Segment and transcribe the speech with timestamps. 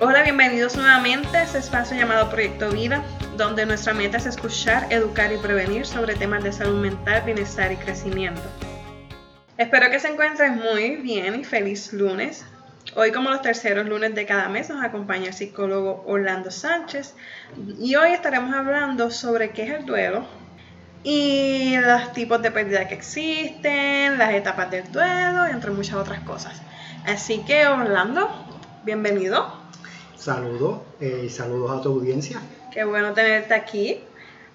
[0.00, 3.02] Hola, bienvenidos nuevamente a este espacio llamado Proyecto Vida,
[3.36, 7.76] donde nuestra meta es escuchar, educar y prevenir sobre temas de salud mental, bienestar y
[7.78, 8.42] crecimiento.
[9.56, 12.46] Espero que se encuentren muy bien y feliz lunes.
[12.94, 17.16] Hoy, como los terceros lunes de cada mes, nos acompaña el psicólogo Orlando Sánchez
[17.80, 20.28] y hoy estaremos hablando sobre qué es el duelo
[21.02, 26.62] y los tipos de pérdida que existen, las etapas del duelo, entre muchas otras cosas.
[27.04, 28.30] Así que, Orlando,
[28.84, 29.57] bienvenido.
[30.18, 32.40] Saludos eh, y saludos a tu audiencia.
[32.72, 34.00] Qué bueno tenerte aquí.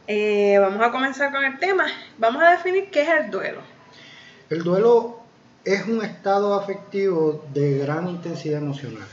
[0.08, 1.86] Eh, vamos a comenzar con el tema.
[2.18, 3.62] Vamos a definir qué es el duelo.
[4.50, 5.20] El duelo
[5.64, 9.08] es un estado afectivo de gran intensidad emocional.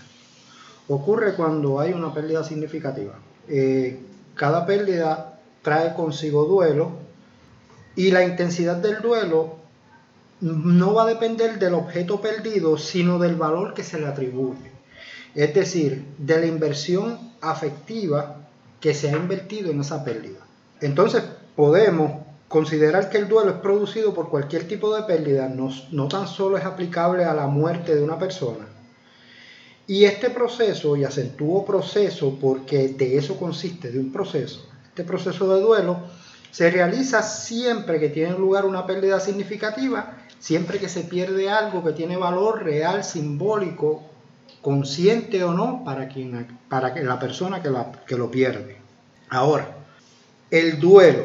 [0.88, 3.14] Ocurre cuando hay una pérdida significativa.
[3.46, 4.00] Eh,
[4.34, 6.90] cada pérdida trae consigo duelo
[7.94, 9.54] y la intensidad del duelo
[10.40, 14.69] no va a depender del objeto perdido, sino del valor que se le atribuye
[15.34, 18.36] es decir, de la inversión afectiva
[18.80, 20.38] que se ha invertido en esa pérdida.
[20.80, 21.22] Entonces,
[21.54, 22.12] podemos
[22.48, 26.64] considerar que el duelo es producido por cualquier tipo de pérdida, no, tan solo es
[26.64, 28.66] aplicable a la muerte de una persona.
[29.86, 35.54] Y este proceso, y acentúo proceso porque de eso consiste, de un proceso, este proceso
[35.54, 35.98] de duelo
[36.50, 41.92] se realiza siempre que tiene lugar una pérdida significativa, siempre que se pierde algo que
[41.92, 44.09] tiene valor real, simbólico
[44.62, 47.70] consciente o no, para, quien, para la persona que,
[48.06, 48.76] que lo pierde.
[49.28, 49.76] Ahora,
[50.50, 51.24] el duelo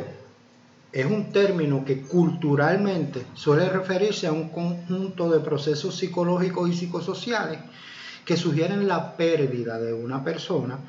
[0.91, 7.59] es un término que culturalmente suele referirse a un conjunto de procesos psicológicos y psicosociales
[8.23, 10.79] que sugieren la pérdida de una persona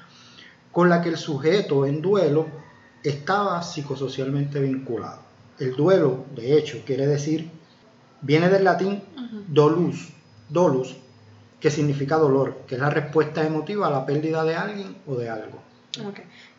[0.70, 2.46] con la que el sujeto en duelo
[3.02, 5.20] estaba psicosocialmente vinculado.
[5.58, 7.50] El duelo, de hecho, quiere decir,
[8.20, 9.02] viene del latín
[9.48, 10.08] dolus,
[10.48, 10.96] dolus,
[11.60, 15.30] que significa dolor, que es la respuesta emotiva a la pérdida de alguien o de
[15.30, 15.60] algo.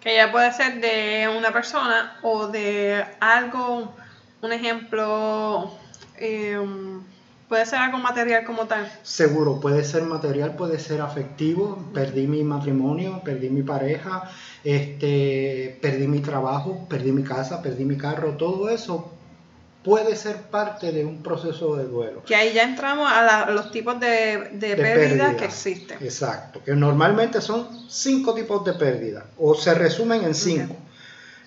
[0.01, 3.93] Que ya puede ser de una persona o de algo,
[4.41, 5.71] un ejemplo,
[6.17, 7.01] em,
[7.47, 8.91] puede ser algo material como tal.
[9.03, 14.23] Seguro, puede ser material, puede ser afectivo, perdí mi matrimonio, perdí mi pareja,
[14.63, 19.16] este, perdí mi trabajo, perdí mi casa, perdí mi carro, todo eso
[19.87, 22.21] puede ser parte de un proceso de duelo.
[22.25, 25.97] Que ahí ya entramos a, los tipos de, de, pérdidas que existen.
[26.01, 30.75] Exacto, que normalmente son cinco tipos de pérdidas, o se resumen en cinco.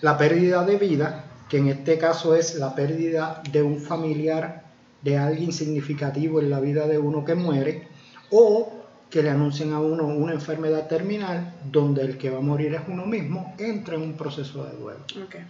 [0.01, 4.65] La pérdida de vida, que en este caso es la pérdida de un familiar,
[5.03, 7.89] de alguien significativo en la vida de uno que muere,
[8.31, 8.73] o
[9.11, 12.81] que le anuncien a uno una enfermedad terminal donde el que va a morir es
[12.89, 15.01] uno mismo, entra en un proceso de duelo.
[15.27, 15.45] Okay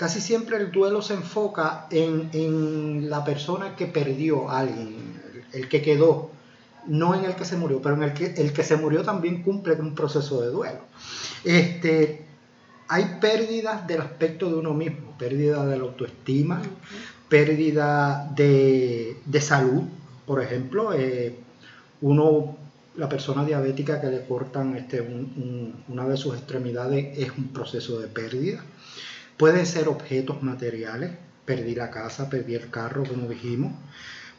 [0.00, 4.96] casi siempre el duelo se enfoca en, la persona que perdió a alguien,
[5.52, 6.30] el, que quedó,
[6.86, 9.42] no en el que se murió, pero en el que, el que se murió también
[9.42, 10.80] cumple un proceso de duelo.
[11.44, 12.24] Este,
[12.88, 16.62] hay pérdidas del aspecto de uno mismo, pérdida de la autoestima,
[17.28, 19.82] pérdida de, salud,
[20.24, 21.36] por ejemplo, eh,
[22.00, 22.56] uno
[22.96, 25.02] la persona diabética que le cortan este,
[25.88, 28.64] una de sus extremidades es un proceso de pérdida.
[29.40, 31.12] Pueden ser objetos materiales,
[31.46, 33.72] perdí la casa, perdí el carro, como dijimos.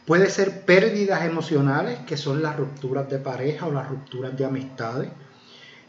[0.05, 5.09] Puede ser pérdidas emocionales, que son las rupturas de pareja o las rupturas de amistades.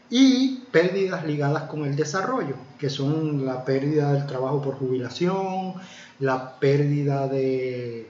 [0.09, 5.75] Y pérdidas ligadas con el desarrollo, que son la pérdida del trabajo por jubilación,
[6.19, 8.09] la pérdida de,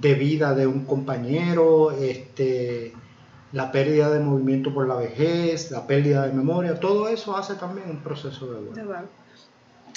[0.00, 2.92] vida de un compañero, este,
[3.50, 7.90] la pérdida de movimiento por la vejez, la pérdida de memoria, todo eso hace también
[7.90, 9.25] un proceso de duelo.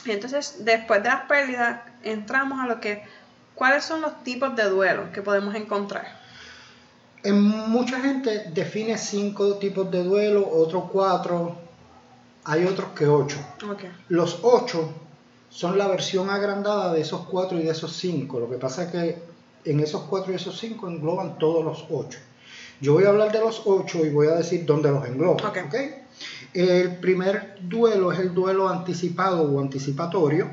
[0.06, 3.04] Entonces, después de las pérdidas, entramos a lo que,
[3.56, 6.20] ¿cuáles son los tipos de duelo que podemos encontrar?
[7.24, 11.58] En mucha gente define cinco tipos de duelo, otros cuatro,
[12.46, 13.38] hay otros que ocho.
[14.08, 14.94] Los ocho
[15.50, 18.40] son la versión agrandada de esos cuatro y de esos cinco.
[18.40, 19.22] Lo que pasa es que
[19.66, 22.20] en esos cuatro y esos cinco engloban todos los ocho.
[22.82, 25.50] Yo voy a hablar de los ocho y voy a decir dónde los engloba.
[25.50, 25.96] Okay.
[26.54, 30.50] El primer duelo es el duelo anticipado o anticipatorio,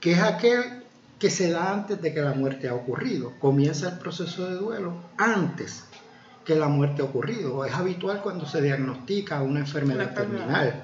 [0.00, 0.84] que es aquel
[1.18, 3.32] que se da antes de que la muerte ha ocurrido.
[3.40, 5.84] Comienza el proceso de duelo antes
[6.44, 7.64] que la muerte ha ocurrido.
[7.64, 10.82] Es habitual cuando se diagnostica una enfermedad terminal.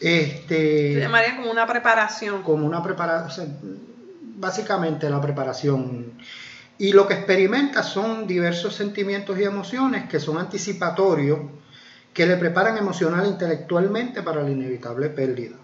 [0.00, 2.42] Este, se llamaría como una preparación.
[2.42, 3.58] Como una preparación,
[4.36, 6.12] básicamente la preparación.
[6.82, 11.38] Y lo que experimenta son diversos sentimientos y emociones que son anticipatorios
[12.12, 15.54] que le preparan emocional e intelectualmente para la inevitable pérdida.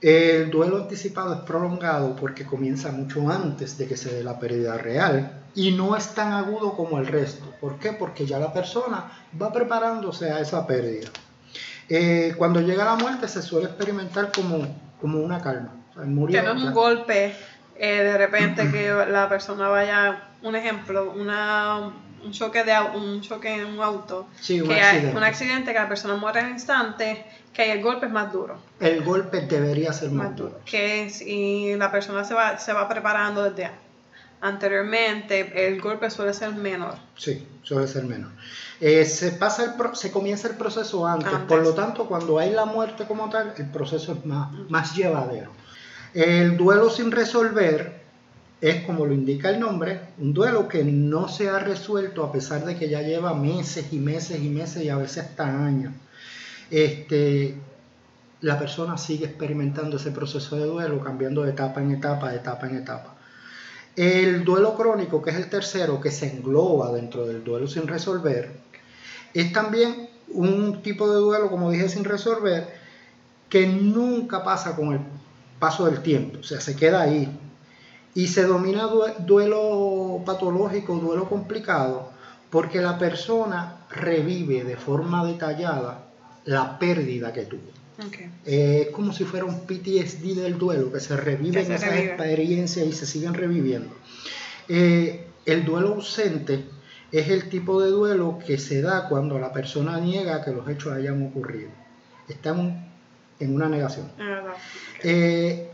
[0.00, 4.76] El duelo anticipado es prolongado porque comienza mucho antes de que se dé la pérdida
[4.76, 7.54] real y no es tan agudo como el resto.
[7.60, 7.92] ¿Por qué?
[7.92, 9.04] Porque ya la persona
[9.40, 11.08] va preparándose a esa pérdida.
[11.88, 14.58] Eh, cuando llega la muerte se suele experimentar como,
[15.00, 15.72] como una calma.
[15.92, 16.68] O sea, murió, Que no es ya.
[16.68, 17.32] un golpe
[17.78, 21.90] eh, de repente que la persona vaya, un ejemplo, una,
[22.24, 25.16] un choque de un choque en un auto, Sí, un que hay- accidente.
[25.16, 29.02] un accidente que la persona muere el instante, que el golpe es más duro, El
[29.04, 30.50] golpe debería ser más más duro.
[30.50, 33.70] duro, que si la persona se va, se va preparando desde
[34.40, 36.94] anteriormente, el golpe suele ser menor.
[37.16, 38.30] Sí, suele ser menos.
[38.80, 41.48] Eh, se, pasa el pro- se comienza el proceso antes, Antes.
[41.48, 45.50] por lo tanto, cuando hay la muerte como tal, el proceso es más, más llevadero.
[46.16, 48.00] El duelo sin resolver
[48.62, 52.64] es, como lo indica el nombre, un duelo que no se ha resuelto a pesar
[52.64, 55.92] de que ya lleva meses y meses y meses y a veces hasta años.
[56.70, 57.54] Este,
[58.40, 62.66] la persona sigue experimentando ese proceso de duelo, cambiando de etapa en etapa, de etapa
[62.66, 63.14] en etapa.
[63.94, 68.52] El duelo crónico, que es el tercero, que se engloba dentro del duelo sin resolver,
[69.34, 72.74] es también un tipo de duelo, como dije, sin resolver,
[73.50, 75.00] que nunca pasa con el
[75.58, 77.28] paso del tiempo, o sea, se queda ahí.
[78.14, 82.10] Y se domina due- duelo patológico, duelo complicado,
[82.50, 86.06] porque la persona revive de forma detallada
[86.44, 87.70] la pérdida que tuvo.
[88.08, 88.30] Okay.
[88.44, 92.12] Eh, es como si fuera un PTSD del duelo, que se reviven se esas revive.
[92.12, 93.94] experiencias y se siguen reviviendo.
[94.68, 96.64] Eh, el duelo ausente
[97.12, 100.92] es el tipo de duelo que se da cuando la persona niega que los hechos
[100.92, 101.70] hayan ocurrido.
[102.28, 102.85] Está en, un-
[103.38, 104.10] en una negación.
[104.16, 104.52] Verdad.
[105.02, 105.70] Eh,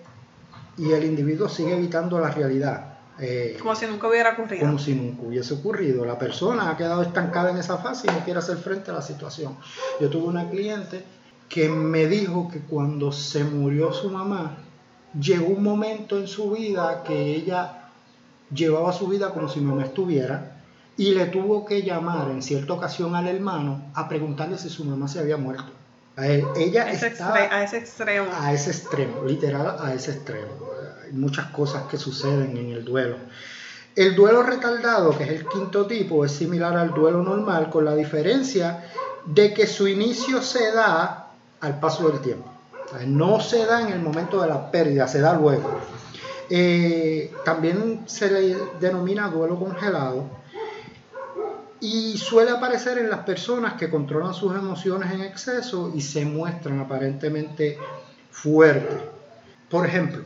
[0.79, 2.89] y el individuo sigue evitando la realidad.
[3.21, 4.65] eh, Como si nunca hubiera ocurrido.
[4.67, 6.05] como si nunca hubiese ocurrido.
[6.05, 9.03] La persona ha quedado estancada en esa fase y no quiere hacer frente a la
[9.03, 9.57] situación.
[10.01, 11.05] Yo tuve una cliente
[11.49, 14.57] que me dijo que cuando se murió su mamá,
[15.19, 17.91] llegó un momento en su vida que ella
[18.53, 20.63] llevaba su vida como si mamá estuviera
[20.97, 25.07] y le tuvo que llamar en cierta ocasión al hermano a preguntarle si su mamá
[25.09, 25.71] se había muerto.
[26.17, 28.29] A él- ella A ese, estaba extre- a ese extremo.
[28.33, 30.51] a ese extremo, literal a ese extremo.
[31.05, 33.17] Hay muchas cosas que suceden en el duelo.
[33.97, 37.95] El duelo retardado, que es el quinto tipo, es similar al duelo normal con la
[37.95, 38.85] diferencia
[39.25, 41.29] de que su inicio se da
[41.61, 42.51] al paso del tiempo.
[42.87, 45.79] O sea, no se da en el momento de la pérdida, se da luego.
[46.51, 50.42] Eh, también se le denomina duelo congelado
[51.83, 56.79] y suele aparecer en las personas que controlan sus emociones en exceso y se muestran
[56.79, 57.77] aparentemente
[58.31, 59.03] fuertes.
[59.69, 60.23] Por ejemplo,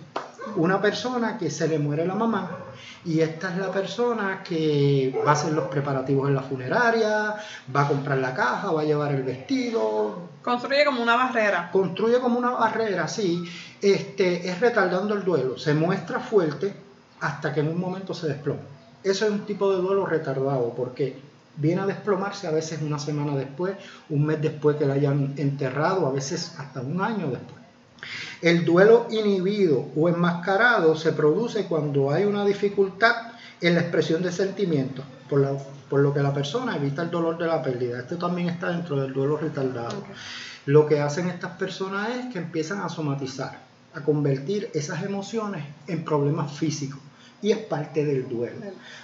[0.57, 2.59] una persona que se le muere la mamá
[3.07, 7.37] y esta es la persona que va a hacer los preparativos en la funeraria,
[7.75, 11.71] va a comprar la caja, va a llevar el vestido, Construye como una barrera.
[11.73, 13.43] construye como una barrera, sí,
[13.81, 16.75] este, es retardando el duelo, se muestra fuerte
[17.21, 18.61] hasta que en un momento se desploma.
[19.03, 21.26] Eso es un tipo de duelo retardado, porque
[21.57, 23.77] viene a desplomarse a veces una semana después,
[24.11, 27.57] un mes después que la hayan enterrado, a veces hasta un año después.
[28.43, 33.15] El duelo inhibido o enmascarado se produce cuando hay una dificultad
[33.61, 35.57] en la expresión de sentimientos, por, la-
[35.89, 37.99] por lo que la persona evita el dolor de la pérdida.
[38.01, 40.03] Esto también está dentro del duelo retardado.
[40.67, 43.61] Lo que hacen estas personas es que empiezan a somatizar,
[43.95, 47.01] a convertir esas emociones en problemas físicos.
[47.43, 48.57] Y es parte del duelo.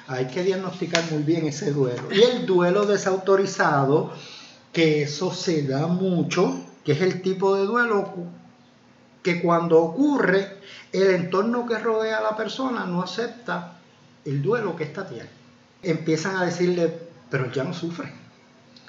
[0.06, 2.02] Hay que diagnosticar muy bien ese duelo.
[2.12, 4.12] Y el duelo desautorizado,
[4.72, 8.12] que eso se da mucho, que es el tipo de duelo
[9.22, 10.58] que cuando ocurre,
[10.92, 13.74] el entorno que rodea a la persona no acepta
[14.24, 15.28] el duelo que ésta tiene.
[15.82, 16.92] Empiezan a decirle,
[17.30, 18.12] pero ya no sufre.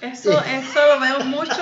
[0.01, 1.61] Eso, eso lo vemos mucho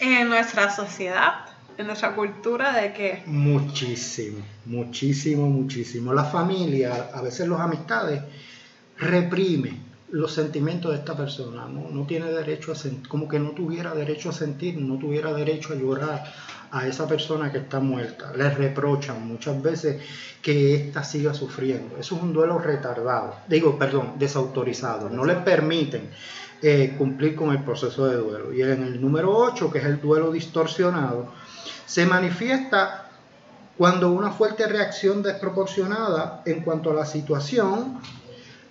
[0.00, 1.43] en nuestra sociedad,
[1.76, 6.12] en nuestra cultura de que Muchísimo, muchísimo, muchísimo.
[6.12, 8.22] La familia, a veces las amistades,
[8.98, 9.78] reprime
[10.10, 11.66] los sentimientos de esta persona.
[11.66, 15.32] No, no tiene derecho a sentir, como que no tuviera derecho a sentir, no tuviera
[15.32, 16.32] derecho a llorar
[16.70, 18.32] a esa persona que está muerta.
[18.36, 20.02] Le reprochan muchas veces
[20.42, 21.96] que ésta siga sufriendo.
[21.98, 25.08] Eso es un duelo retardado, digo, perdón, desautorizado.
[25.08, 26.10] No le permiten
[26.62, 28.52] eh, cumplir con el proceso de duelo.
[28.52, 31.32] Y en el número 8, que es el duelo distorsionado,
[31.86, 33.10] se manifiesta
[33.76, 37.98] cuando una fuerte reacción desproporcionada en cuanto a la situación,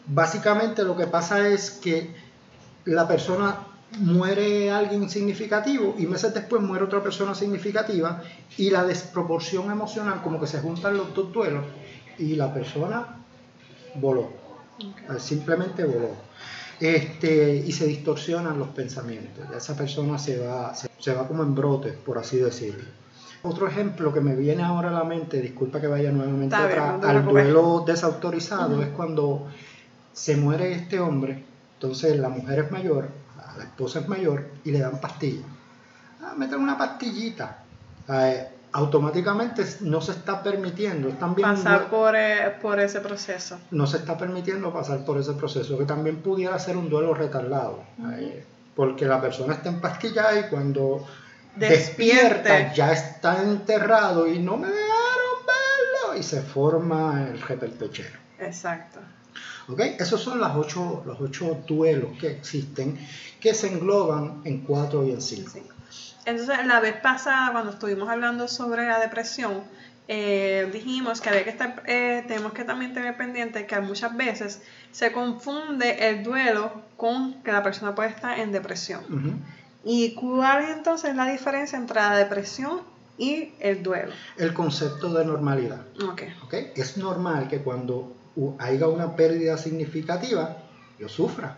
[0.08, 2.16] básicamente lo que pasa es que
[2.86, 3.68] la persona
[4.00, 8.22] muere alguien significativo y meses después muere otra persona significativa
[8.58, 11.64] y la desproporción emocional, como que se juntan los dos duelos
[12.18, 13.18] y la persona
[13.96, 14.32] voló,
[15.20, 16.16] simplemente voló.
[16.80, 19.46] Este, y se distorsionan los pensamientos.
[19.50, 22.86] Ya esa persona se va, se, se va como en brotes, por así decirlo.
[23.44, 27.02] Otro ejemplo que me viene ahora a la mente, disculpa que vaya nuevamente bien, atrás,
[27.02, 29.48] no al duelo desautorizado, es cuando
[30.14, 33.10] se muere este hombre, entonces la mujer es mayor,
[33.58, 35.46] la esposa es mayor y le dan pastillas.
[36.22, 37.66] Ah, meter una pastillita.
[38.08, 41.10] Eh, automáticamente no se está permitiendo.
[41.10, 43.60] También pasar por, eh, por, ese proceso.
[43.72, 47.84] No se está permitiendo pasar por ese proceso, que también pudiera ser un duelo retardado.
[48.76, 51.06] porque la persona está empastillada y cuando
[51.56, 58.18] despierta ya está enterrado y no me dejaron verlo y se forma el reperpechero.
[58.40, 59.00] Exacto.
[59.68, 59.80] ¿Ok?
[60.00, 63.00] Esos son los ocho, los ocho duelos que existen
[63.40, 65.52] que se engloban en cuatro y en cinco.
[66.26, 69.64] Entonces, la vez pasada, cuando estuvimos hablando sobre la depresión,
[70.08, 74.62] eh, dijimos que, había que estar, eh, tenemos que también tener pendiente que muchas veces
[74.92, 79.04] se confunde el duelo con que la persona puede estar en depresión.
[79.86, 82.82] ¿Y cuál es entonces la diferencia entre la depresión
[83.18, 84.14] y el duelo?
[84.38, 85.82] El concepto de normalidad.
[86.12, 86.34] Okay.
[86.44, 86.72] ¿Okay?
[86.76, 88.16] Es normal que cuando
[88.60, 90.63] haya una pérdida significativa,
[91.00, 91.58] yo sufra,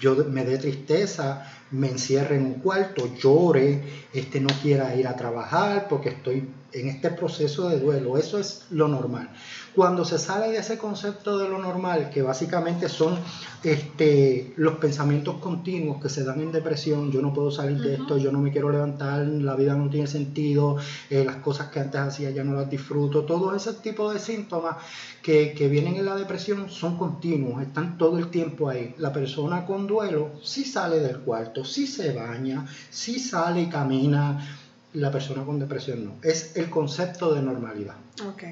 [0.00, 5.16] yo me dé tristeza, me encierre en un cuarto, llore, este no quiera ir a
[5.16, 8.18] trabajar porque estoy en este proceso de duelo.
[8.18, 9.30] Eso es lo normal.
[9.74, 13.18] Cuando se sale de ese concepto de lo normal, que básicamente son
[13.64, 18.16] este, los pensamientos continuos que se dan en depresión, yo no puedo salir de esto,
[18.16, 20.76] yo no me quiero levantar, la vida no tiene sentido,
[21.10, 24.76] eh, las cosas que antes hacía ya no las disfruto, todo ese tipo de síntomas
[25.22, 28.94] que, que vienen en la depresión son continuos, están todo el tiempo ahí.
[28.98, 34.63] La persona con duelo sí sale del cuarto, sí se baña, sí sale y camina,
[34.94, 36.14] la persona con depresión no.
[36.22, 37.96] Es el concepto de normalidad.
[38.26, 38.44] Ok.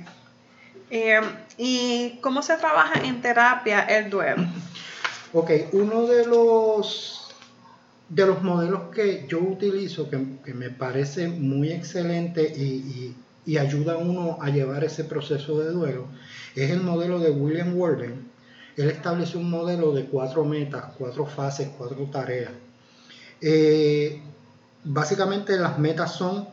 [0.90, 1.20] Eh,
[1.56, 4.44] ¿Y cómo se trabaja en terapia el duelo?
[5.34, 7.34] Ok, uno de los,
[8.11, 14.37] de los modelos que yo utilizo, que, me parece muy excelente y, ayuda a uno
[14.42, 16.04] a llevar ese proceso de duelo,
[16.54, 18.30] es el modelo de William Worden.
[18.76, 22.52] Él estableció un modelo de cuatro metas, cuatro fases, cuatro tareas.
[23.40, 24.20] Eh,
[24.85, 26.49] básicamente las metas son,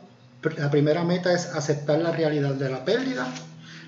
[0.56, 3.26] la primera meta es aceptar la realidad de la pérdida,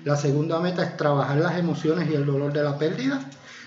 [0.05, 3.21] la segunda meta es trabajar las emociones y el dolor de la pérdida.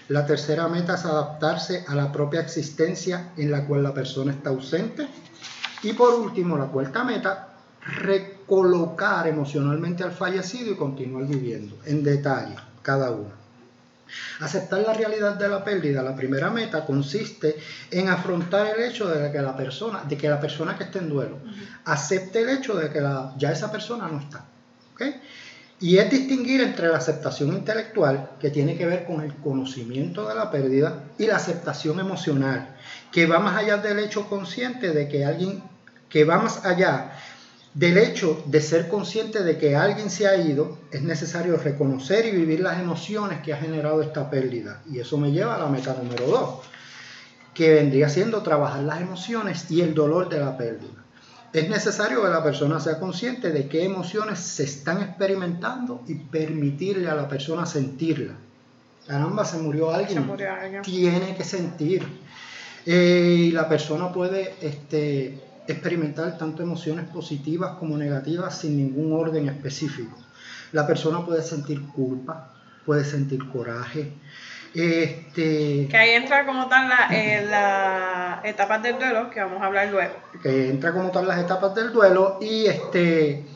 [0.08, 4.50] La tercera meta es adaptarse a la propia existencia en la cual la persona está
[4.50, 5.08] ausente.
[5.82, 7.48] Y por último, la cuarta meta,
[7.80, 13.45] recolocar emocionalmente al fallecido y continuar viviendo en detalle cada uno.
[14.40, 17.56] Aceptar la realidad de la pérdida, la primera meta consiste
[17.90, 21.08] en afrontar el hecho de que la persona, de que la persona que esté en
[21.08, 21.38] duelo,
[21.84, 23.00] acepte el hecho de que
[23.36, 24.44] ya esa persona no está.
[24.94, 25.20] ¿okay?
[25.80, 30.34] Y es distinguir entre la aceptación intelectual, que tiene que ver con el conocimiento de
[30.34, 32.76] la pérdida, y la aceptación emocional,
[33.12, 35.62] que va más allá del hecho consciente de que alguien,
[36.08, 37.12] que va más allá
[37.76, 42.30] del hecho de ser consciente de que alguien se ha ido, es necesario reconocer y
[42.30, 44.80] vivir las emociones que ha generado esta pérdida.
[44.90, 46.60] Y eso me lleva a la meta número dos,
[47.52, 51.04] que vendría siendo trabajar las emociones y el dolor de la pérdida.
[51.52, 57.10] Es necesario que la persona sea consciente de qué emociones se están experimentando y permitirle
[57.10, 58.32] a la persona sentirla.
[59.06, 60.26] Caramba, se murió alguien.
[60.82, 62.06] Tiene que sentir.
[62.86, 69.48] Eh, y la persona puede este, experimentar tanto emociones positivas como negativas sin ningún orden
[69.48, 70.16] específico.
[70.72, 72.52] La persona puede sentir culpa,
[72.84, 74.12] puede sentir coraje,
[74.76, 79.66] este, que ahí entra como tal las eh, la etapas del duelo, que vamos a
[79.66, 80.12] hablar luego.
[80.42, 83.46] Que entra como tal las etapas del duelo y, este,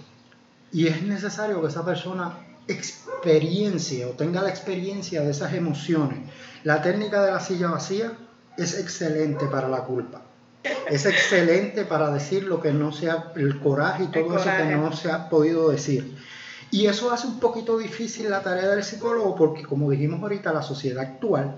[0.72, 2.38] y es necesario que esa persona
[2.68, 6.20] experiencia o tenga la experiencia de esas emociones.
[6.64, 8.12] La técnica de la silla vacía
[8.56, 10.22] es excelente para la culpa.
[10.62, 14.92] Es excelente para decir lo que no sea el coraje y todo eso que no
[14.92, 16.16] se ha podido decir.
[16.70, 20.62] Y eso hace un poquito difícil la tarea del psicólogo porque, como dijimos ahorita, la
[20.62, 21.56] sociedad actual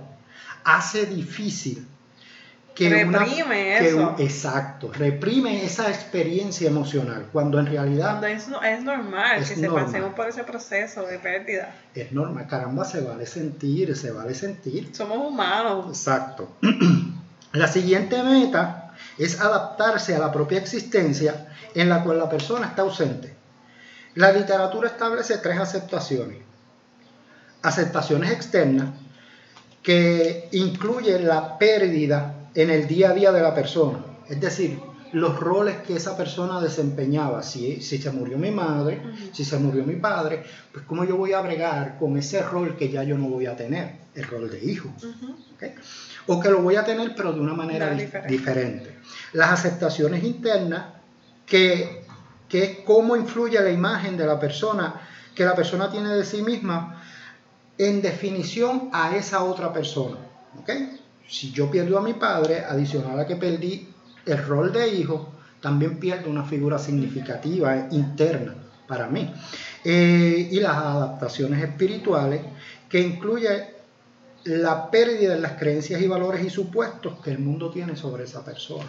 [0.65, 1.87] hace difícil
[2.75, 4.17] que reprime eso.
[4.19, 8.25] exacto, reprime esa experiencia emocional, cuando en realidad...
[8.25, 11.75] es, normal que se pasemos por ese proceso de pérdida.
[11.95, 14.89] Es normal, caramba, se vale sentir, se vale sentir.
[14.95, 15.87] Somos humanos.
[15.89, 16.49] Exacto.
[17.53, 18.82] la siguiente meta
[19.19, 23.35] es adaptarse a la propia existencia en la cual la persona está ausente.
[24.15, 26.39] La literatura establece tres aceptaciones.
[27.63, 28.91] Aceptaciones externas,
[29.83, 33.99] que incluyen la pérdida en el día a día de la persona.
[34.29, 34.79] Es decir,
[35.13, 37.43] los roles que esa persona desempeñaba.
[37.43, 40.43] Si, si se murió mi madre, si se murió mi padre,
[40.73, 43.57] pues cómo yo voy a bregar con ese rol que ya yo no voy a
[43.57, 44.91] tener, el rol de hijo.
[46.27, 48.99] O que lo voy a tener pero de una manera diferente.
[49.33, 50.87] Las aceptaciones internas
[51.47, 52.03] que
[52.53, 55.01] que es cómo influye la imagen de la persona
[55.35, 57.03] que la persona tiene de sí misma
[57.79, 60.19] en definición a esa otra persona.
[61.27, 63.89] Si yo pierdo a mi padre, adicional a que perdí
[64.27, 68.55] el rol de hijo, también pierde una figura significativa interna
[68.87, 69.33] para mí.
[69.83, 72.43] Eh, y las adaptaciones espirituales,
[72.87, 73.77] que incluye
[74.45, 78.45] la pérdida de las creencias y valores y supuestos que el mundo tiene sobre esa
[78.45, 78.89] persona.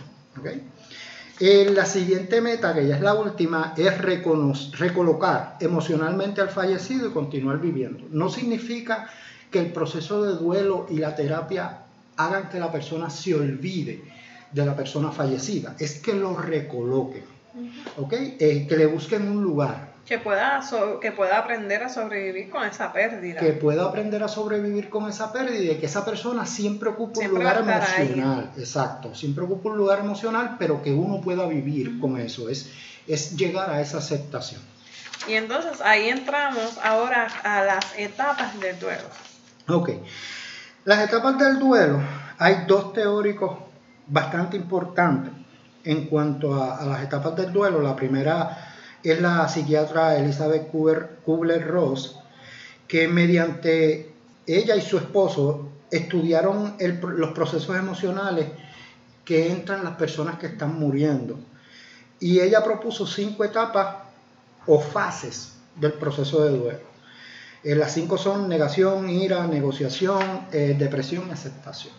[1.39, 7.11] Eh, la siguiente meta, que ya es la última, es recolocar emocionalmente al fallecido y
[7.11, 8.05] continuar viviendo.
[8.11, 9.09] No significa
[9.51, 11.83] que el proceso de duelo y la terapia
[12.17, 14.03] hagan que la persona se olvide
[14.51, 17.23] de la persona fallecida, es que lo recoloquen,
[17.97, 18.13] ¿ok?
[18.13, 19.92] Eh, que le busquen un lugar.
[20.05, 20.61] Que pueda,
[21.01, 23.39] que pueda aprender a sobrevivir con esa pérdida.
[23.39, 27.39] Que pueda aprender a sobrevivir con esa pérdida y que esa persona siempre ocupe un
[27.39, 28.51] lugar emocional.
[28.57, 32.69] Exacto, siempre ocupa un lugar emocional, pero que uno pueda vivir con eso, es,
[33.07, 34.61] es llegar a esa aceptación.
[35.27, 39.03] Y entonces ahí entramos ahora a las etapas del duelo.
[39.69, 39.91] Ok.
[40.85, 42.01] Las etapas del duelo,
[42.37, 43.57] hay dos teóricos
[44.07, 45.31] bastante importantes
[45.85, 47.81] en cuanto a, las etapas del duelo.
[47.81, 48.72] La primera
[49.03, 52.19] es la psiquiatra Elizabeth Kubler-Ross,
[52.87, 54.13] que mediante
[54.47, 58.47] ella y su esposo estudiaron los procesos emocionales
[59.25, 61.39] que entran las personas que están muriendo.
[62.19, 63.97] Y ella propuso cinco etapas
[64.65, 66.93] o fases del proceso de duelo.
[67.63, 71.93] Eh, las cinco son negación, ira, negociación, eh, depresión aceptación.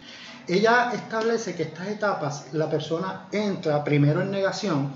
[0.46, 4.92] Ella establece que estas etapas la persona entra primero en negación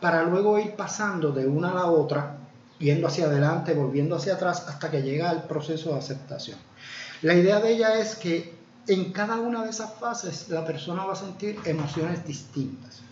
[0.00, 2.38] para luego ir pasando de una a la otra,
[2.78, 6.58] yendo hacia adelante, volviendo hacia atrás, hasta que llega al proceso de aceptación.
[7.22, 8.54] La idea de ella es que
[8.86, 13.02] en cada una de esas fases la persona va a sentir emociones distintas.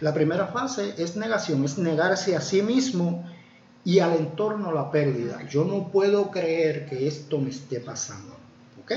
[0.00, 3.24] La primera fase es negación, es negarse a sí mismo
[3.84, 5.46] y al entorno la pérdida.
[5.48, 8.36] Yo no puedo creer que esto me esté pasando.
[8.82, 8.92] ¿Ok?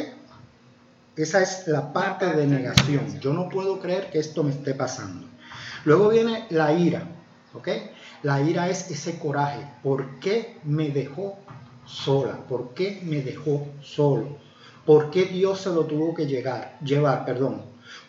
[1.15, 3.19] Esa es la parte, de negación.
[3.19, 5.28] Yo no puedo creer que esto me esté pasando.
[5.85, 7.03] Luego viene la ira.
[7.53, 7.67] ¿Ok?
[8.23, 9.65] La ira es ese coraje.
[9.81, 11.39] ¿Por qué me dejó
[11.85, 12.37] sola?
[12.47, 14.37] ¿Por qué me dejó solo?
[14.85, 17.25] ¿Por qué Dios se lo tuvo que llegar, llevar?
[17.25, 17.61] Perdón.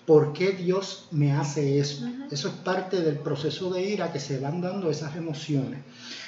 [0.06, 2.04] ¿Por qué Dios me hace eso?
[2.30, 5.80] Eso es parte del proceso de ira que se van dando esas emociones.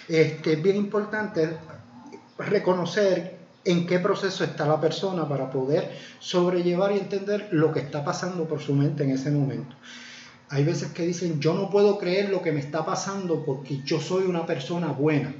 [0.08, 1.56] Este, es bien importante
[2.38, 8.04] reconocer en qué proceso está la persona para poder sobrellevar y entender lo que está
[8.04, 9.74] pasando por su mente en ese momento.
[10.52, 13.98] Hay veces que dicen, yo no puedo creer lo que me está pasando porque yo
[13.98, 15.34] soy una persona buena.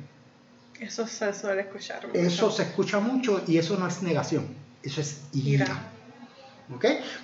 [0.81, 2.19] Eso se suele escuchar mucho.
[2.19, 4.47] Eso se escucha mucho y eso no es negación,
[4.83, 5.91] eso es ira.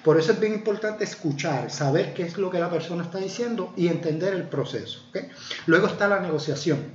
[0.05, 3.73] Por eso es bien importante escuchar, saber qué es lo que la persona está diciendo
[3.75, 5.11] y entender el proceso.
[5.65, 6.93] Luego está la negociación.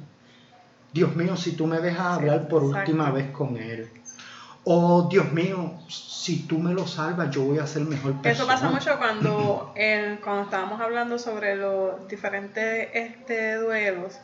[0.94, 3.90] Dios mío, si tú me dejas hablar por última vez con él.
[4.66, 8.32] O Dios mío, si tú me lo salvas, yo voy a ser mejor persona.
[8.32, 9.74] Eso pasa mucho cuando,
[10.24, 14.20] cuando estábamos hablando sobre los diferentes este, duelos.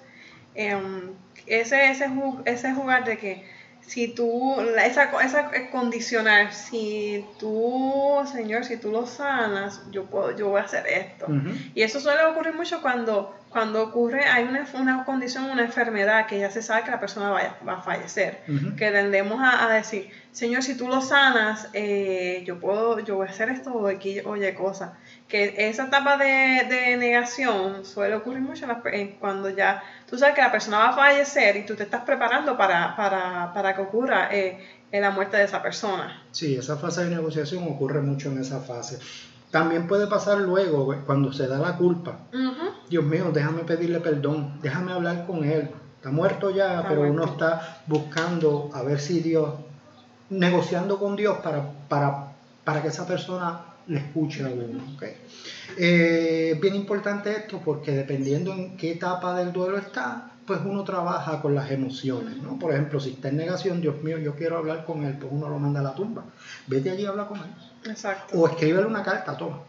[0.56, 1.12] Em,
[1.46, 2.10] ese, ese,
[2.46, 3.46] ese jugar de que
[3.90, 10.50] si tú, esa, esa condicional, si tú, Señor, si tú lo sanas, yo puedo, yo
[10.50, 11.26] voy a hacer esto.
[11.74, 16.40] Y eso suele ocurrir mucho cuando, cuando ocurre, hay una, una, condición, una enfermedad que
[16.40, 18.42] ya se sabe que la persona va, va a fallecer.
[18.78, 23.32] Que tendemos a, decir, Señor, si tú lo sanas, eh, yo puedo, yo voy a
[23.32, 24.98] hacer esto o aquí, oye, cosa.
[25.28, 28.68] Que esa etapa de, de negación suele ocurrir mucho
[29.20, 32.56] cuando ya tú sabes que la persona va a fallecer y tú te estás preparando
[32.56, 34.60] para, para, para que ocurra eh,
[34.92, 36.24] la muerte de esa persona.
[36.32, 39.00] Sí, esa fase de negociación ocurre mucho en esa fase.
[39.52, 42.20] También puede pasar luego, cuando se da la culpa.
[42.90, 45.70] Dios mío, déjame pedirle perdón, déjame hablar con él.
[45.96, 49.54] Está muerto ya, pero uno está buscando a ver si Dios,
[50.30, 52.32] negociando con Dios para, para,
[52.64, 54.82] para que esa persona le escuche a uno.
[54.96, 55.14] ¿okay?
[55.78, 60.84] Eh, es bien importante esto porque dependiendo en qué etapa del duelo está, pues uno
[60.84, 62.58] trabaja con las emociones, ¿no?
[62.58, 65.48] Por ejemplo, si está en negación, Dios mío, yo quiero hablar con él, pues uno
[65.48, 66.24] lo manda a la tumba.
[66.66, 67.54] Vete allí y habla con él.
[67.86, 68.40] Exacto.
[68.40, 69.60] O escríbele una carta, toma.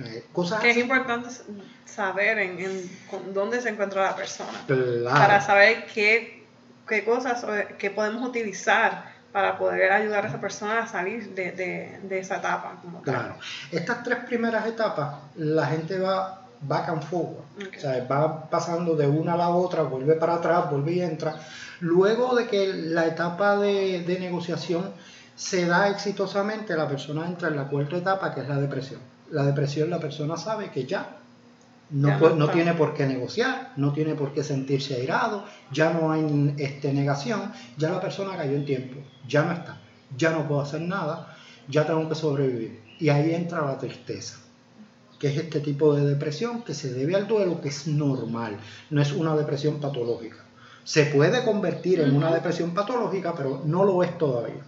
[0.00, 1.28] Eh, cosas que es importante
[1.84, 2.90] saber en,
[3.34, 4.52] dónde se encuentra la persona.
[5.04, 6.46] Para saber qué,
[6.88, 7.44] qué cosas
[7.78, 12.80] que podemos utilizar para poder ayudar a esa persona a salir de, de, esa etapa.
[13.02, 13.36] claro.
[13.70, 17.44] Estas tres primeras etapas, la gente va back and forward.
[17.76, 21.36] O sea, va pasando de una a la otra, vuelve para atrás, vuelve y entra.
[21.80, 24.92] Luego de que la etapa de, de negociación
[25.34, 29.00] se da exitosamente, la persona entra en la cuarta etapa, que es la depresión.
[29.32, 31.18] La depresión, la persona sabe que ya
[31.92, 36.92] no, tiene por qué negociar, no tiene por qué sentirse airado, ya no hay este,
[36.92, 39.78] negación, ya la persona cayó en tiempo, ya no está,
[40.16, 41.36] ya no puedo hacer nada,
[41.68, 42.80] ya tengo que sobrevivir.
[42.98, 44.38] Y ahí entra la tristeza.
[45.18, 48.56] que es este tipo de depresión que se debe al duelo, que es normal,
[48.90, 50.38] no es una depresión patológica.
[50.82, 54.64] Se puede convertir en una depresión patológica, pero no lo es todavía.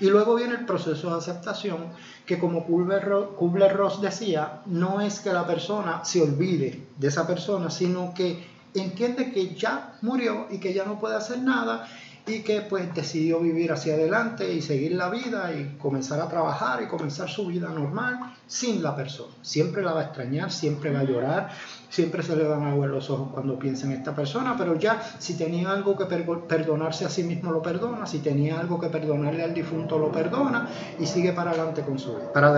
[0.00, 1.86] Y luego viene el proceso de aceptación,
[2.26, 8.12] que como Kubler-Ross decía, no es que la persona se olvide de esa persona, sino
[8.14, 11.88] que entiende que ya murió y que ya no puede hacer nada
[12.28, 16.82] y que pues decidió vivir hacia adelante y seguir la vida y comenzar a trabajar
[16.82, 19.32] y comenzar su vida normal sin la persona.
[19.42, 21.50] Siempre la va a extrañar, siempre va a llorar,
[21.88, 25.02] siempre se le van a ver los ojos cuando piensa en esta persona, pero ya
[25.18, 29.42] si tenía algo que perdonarse a sí mismo lo perdona, si tenía algo que perdonarle
[29.42, 32.48] al difunto lo perdona y sigue para adelante con su vida, para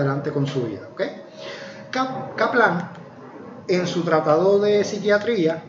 [2.35, 2.89] Kaplan
[3.67, 5.63] en su tratado de psiquiatría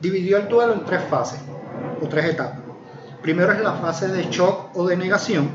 [0.00, 1.40] dividió el duelo en tres fases
[2.02, 2.65] o tres etapas.
[3.26, 5.50] Primero es la fase de shock o de negación,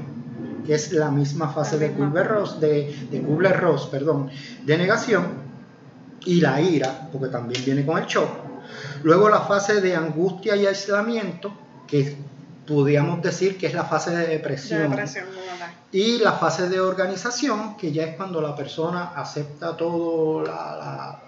[0.67, 4.29] que es la misma fase de Kubler-Ross, de, de Kubler-Ross, perdón,
[4.65, 5.25] de negación,
[6.25, 8.27] y la ira, porque también viene con el shock.
[9.03, 11.53] Luego la fase de angustia y aislamiento,
[11.87, 12.17] que
[12.67, 14.93] podríamos decir que es la fase de depresión.
[15.93, 21.21] y la fase de organización, que ya es cuando la persona acepta todo la,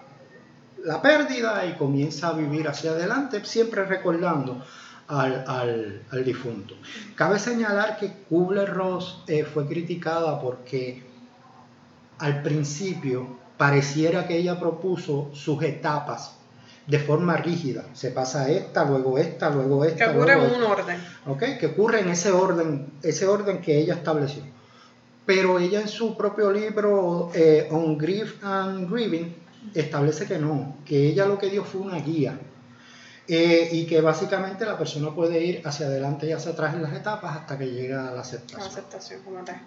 [0.84, 4.62] la pérdida y comienza a vivir hacia adelante, siempre recordando
[5.08, 6.76] al, difunto.
[7.16, 11.04] Cabe señalar que Kubler-Ross eh, fue criticada porque
[12.20, 16.36] al principio pareciera que ella propuso sus etapas
[16.88, 17.86] de forma rígida.
[17.94, 20.12] Se pasa esta, luego esta, luego esta.
[20.12, 21.00] Que ocurre en un orden.
[21.60, 24.44] Que ocurre en ese orden, ese orden que ella estableció.
[25.26, 29.34] Pero ella en su propio libro eh, On Grief and Grieving
[29.74, 32.38] establece que no, que ella lo que dio fue una guía
[33.28, 36.94] eh, y que básicamente la persona puede ir hacia adelante y hacia atrás en las
[36.94, 38.60] etapas hasta que llega a la aceptación.
[38.60, 39.62] La aceptación como tal.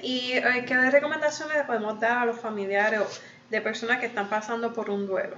[0.00, 3.00] ¿Y eh, qué recomendaciones le podemos dar a los familiares
[3.50, 5.36] de personas que están pasando por un duelo?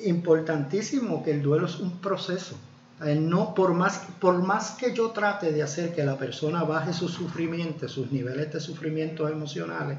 [0.00, 2.58] Importantísimo que el duelo es un proceso.
[3.04, 6.92] Eh, no, por, más, por más que yo trate de hacer que la persona baje
[6.92, 9.96] su sufrimiento, sus niveles de sufrimiento emocionales,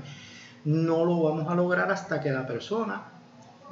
[0.63, 3.03] no lo vamos a lograr hasta que la persona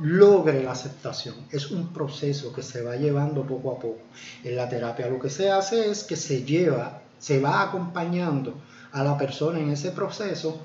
[0.01, 1.35] logre la aceptación.
[1.51, 3.99] Es un proceso que se va llevando poco a poco.
[4.43, 8.55] En la terapia lo que se hace es que se lleva, se va acompañando
[8.91, 10.61] a la persona en ese proceso,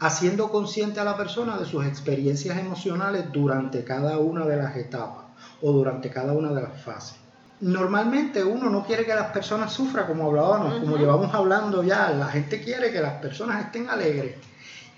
[0.00, 5.26] haciendo consciente a la persona de sus experiencias emocionales durante cada una de las etapas
[5.60, 7.18] o durante cada una de las fases.
[7.60, 12.28] Normalmente uno no quiere que las personas sufran, como hablábamos, como llevamos hablando ya, la
[12.28, 14.36] gente quiere que las personas estén alegres.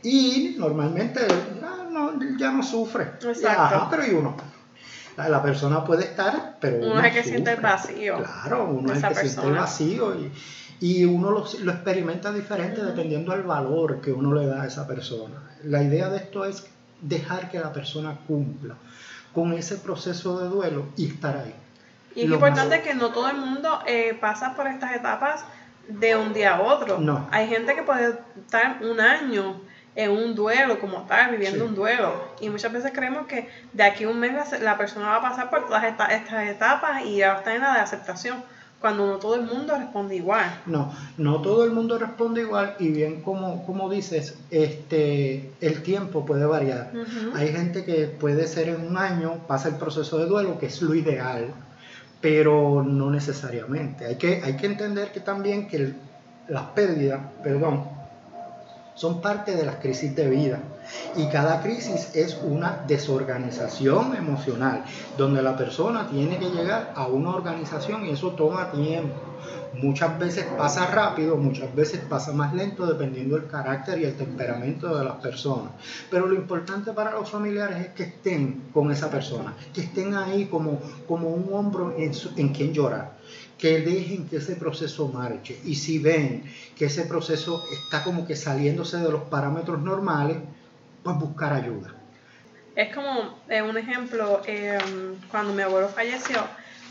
[0.02, 1.20] Y normalmente
[2.38, 3.04] ya no sufre.
[3.22, 3.88] Exacto.
[3.90, 4.36] pero y uno.
[5.16, 8.16] La, persona puede estar, pero uno, es el que siente el vacío.
[8.16, 10.32] Claro, uno es el que siente el vacío y,
[10.80, 14.86] y uno lo, lo, experimenta diferente dependiendo del valor que uno le da a esa
[14.86, 15.36] persona.
[15.64, 16.66] La idea de esto es
[17.02, 18.76] dejar que la persona cumpla
[19.34, 21.54] con ese proceso de duelo y estar ahí.
[22.14, 25.44] Y es importante que no todo el mundo eh, pasa por estas etapas
[25.88, 26.98] de un día a otro.
[26.98, 27.28] No.
[27.30, 29.60] Hay gente que puede estar un año
[30.00, 32.14] en un duelo como tal, viviendo un duelo.
[32.40, 35.50] Y muchas veces creemos que de aquí a un mes la, persona va a pasar
[35.50, 36.10] por todas estas,
[36.48, 38.42] etapas y ya va a estar en la de aceptación,
[38.80, 40.62] cuando no todo el mundo responde igual.
[40.64, 46.24] No, no todo el mundo responde igual y bien como, como dices, este, el tiempo
[46.24, 46.90] puede variar.
[47.34, 50.80] Hay gente que puede ser en un año, pasa el proceso de duelo, que es
[50.80, 51.52] lo ideal,
[52.22, 54.06] pero no necesariamente.
[54.06, 55.92] Hay que, hay que entender que también que
[56.48, 57.99] las pérdidas, perdón,
[58.94, 60.58] son parte de las crisis de vida.
[61.16, 64.84] Y cada crisis es una desorganización emocional,
[65.16, 69.14] donde la persona tiene que llegar a una organización y eso toma tiempo.
[69.74, 74.96] Muchas veces pasa rápido, muchas veces pasa más lento, dependiendo del carácter y el temperamento
[74.98, 75.72] de las personas.
[76.10, 80.46] Pero lo importante para los familiares es que estén con esa persona, que estén ahí
[80.46, 83.12] como, como un hombro en, en quien llorar
[83.60, 85.60] que dejen que ese proceso marche.
[85.64, 86.44] Y si ven
[86.76, 90.38] que ese proceso está como que saliéndose de los parámetros normales,
[91.02, 91.94] pues buscar ayuda.
[92.74, 96.42] Es como eh, un ejemplo, em, cuando mi abuelo falleció,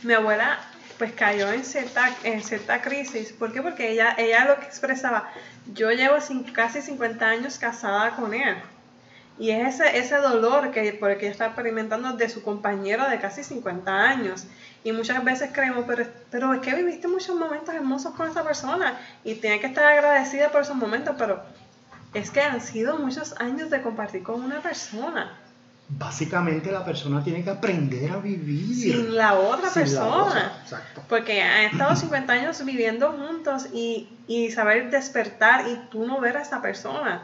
[0.04, 0.60] mi abuela
[1.00, 3.32] pues cayó en cierta, en cierta crisis.
[3.32, 3.62] ¿Por qué?
[3.62, 5.32] Porque ella, ella lo que expresaba,
[5.74, 6.18] yo llevo
[6.54, 8.58] casi 50 años casada con él.
[9.40, 13.20] Y es ese, ese dolor que, por que ella está experimentando de su compañero de
[13.20, 14.46] casi 50 años.
[14.84, 18.98] Y muchas veces creemos, pero, pero es que viviste muchos momentos hermosos con esa persona
[19.24, 21.42] y tiene que estar agradecida por esos momentos, pero
[22.14, 25.38] es que han sido muchos años de compartir con una persona.
[25.92, 28.76] Básicamente la persona tiene que aprender a vivir.
[28.76, 30.60] Sin la otra persona.
[30.62, 31.02] exacto.
[31.10, 36.38] Porque han estado 50 años viviendo juntos y, y, saber despertar y tú no ver
[36.38, 37.24] a esa persona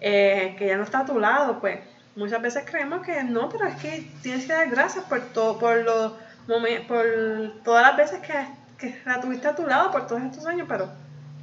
[0.00, 1.80] eh, que ya no está a tu lado, pues
[2.16, 5.76] muchas veces creemos que no, pero es que tienes que dar gracias por todo, por
[6.46, 7.04] por
[7.64, 8.34] todas las veces que,
[8.78, 10.88] que la tuviste a tu lado por todos estos años, pero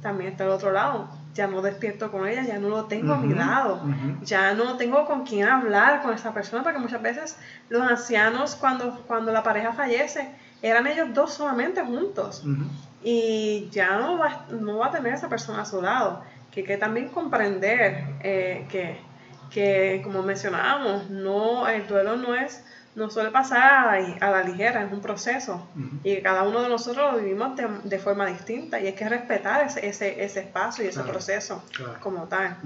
[0.02, 1.08] también está el otro lado.
[1.34, 3.82] Ya no despierto con ella, ya no lo tengo a mi lado,
[4.22, 7.36] ya no tengo con quién hablar con esa persona, porque muchas veces
[7.68, 10.30] los ancianos cuando, cuando la pareja fallece,
[10.62, 12.44] eran ellos dos solamente juntos.
[13.02, 16.22] Y ya no va, no va a tener esa persona a su lado.
[16.52, 19.00] Que hay que también comprender eh, que,
[19.50, 24.92] que, como mencionábamos, no, el duelo no es no suele pasar a, la ligera, es
[24.92, 25.66] un proceso.
[26.04, 29.86] Y cada uno de nosotros lo vivimos de, forma distinta y hay que respetar ese,
[29.86, 31.62] ese, espacio y ese proceso
[32.00, 32.56] como tal.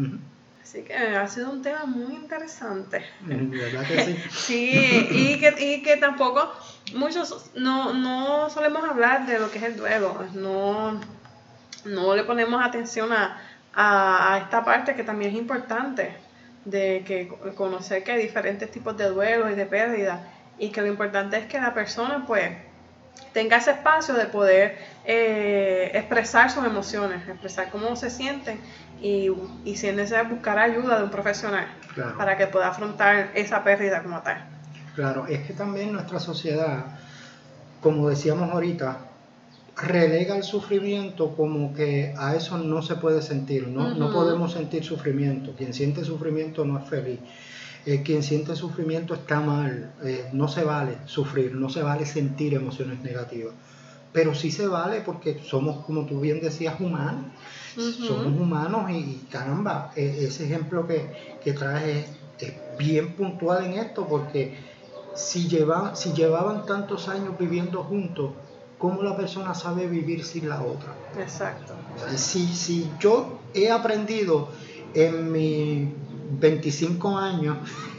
[0.62, 3.02] Así que ha sido un tema muy interesante.
[3.22, 4.18] ¿Verdad que sí?
[4.30, 6.52] sí, y que, y que tampoco
[6.94, 11.00] muchos no, no solemos hablar de lo que es el duelo, no,
[11.86, 13.40] no le ponemos atención a,
[13.72, 16.27] a esta parte que también es importante
[16.70, 20.20] de que conocer que hay diferentes tipos de duelo y de pérdida
[20.58, 22.50] y que lo importante es que la persona pues
[23.32, 28.60] tenga ese espacio de poder eh, expresar sus emociones, expresar cómo se sienten
[29.00, 29.30] y,
[29.64, 31.66] y si es necesario buscar ayuda de un profesional
[32.16, 34.44] para que pueda afrontar esa pérdida como tal.
[34.94, 36.84] Claro, es que también nuestra sociedad,
[37.80, 38.98] como decíamos ahorita,
[39.80, 44.84] relega el sufrimiento como que a eso no se puede sentir, no, no podemos sentir
[44.84, 45.52] sufrimiento.
[45.56, 47.20] Quien siente sufrimiento no es feliz.
[47.86, 52.54] Eh, quien siente sufrimiento está mal, eh, no se vale sufrir, no se vale sentir
[52.54, 53.54] emociones negativas.
[54.12, 57.26] Pero sí se vale porque somos, como tú bien decías, humanos.
[57.76, 62.06] Somos humanos y, caramba, e, ese ejemplo que, que traes
[62.40, 64.56] es, bien puntual en esto porque
[65.14, 68.32] si, lleva, si llevaban tantos años viviendo juntos,
[68.78, 70.94] cómo la persona sabe vivir sin la otra.
[71.18, 71.74] Exacto.
[72.16, 74.50] Si, si yo he aprendido
[74.94, 75.88] en mis
[76.40, 77.58] 25 años,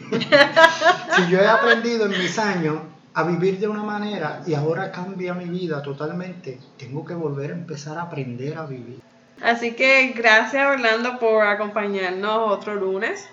[1.15, 2.79] si yo he aprendido en mis años
[3.13, 7.53] a vivir de una manera y ahora cambia mi vida totalmente, tengo que volver a
[7.53, 9.01] empezar a aprender a vivir.
[9.41, 13.27] Así que gracias Orlando por acompañarnos otro lunes.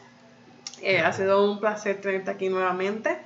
[0.83, 3.19] Eh, ha sido un placer tenerte aquí nuevamente.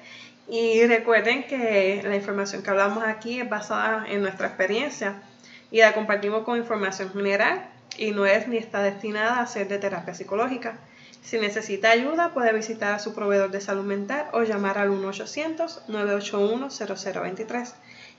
[0.50, 5.22] Y recuerden que la información que hablamos aquí es basada en nuestra experiencia
[5.70, 9.78] y la compartimos con información general y no es ni está destinada a ser de
[9.78, 10.80] terapia psicológica.
[11.22, 17.72] Si necesita ayuda, puede visitar a su proveedor de salud mental o llamar al 1-800-981-0023.